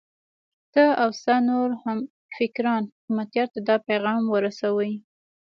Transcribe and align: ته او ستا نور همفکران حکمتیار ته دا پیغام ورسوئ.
ته 0.73 0.83
او 1.01 1.09
ستا 1.19 1.35
نور 1.49 1.69
همفکران 1.83 2.83
حکمتیار 2.97 3.47
ته 3.53 3.59
دا 3.67 3.75
پیغام 3.87 4.21
ورسوئ. 4.27 4.91